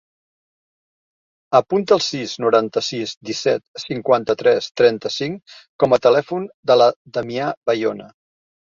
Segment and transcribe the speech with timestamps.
[1.59, 8.15] Apunta el sis, noranta-sis, disset, cinquanta-tres, trenta-cinc com a telèfon de la Damià Bayona.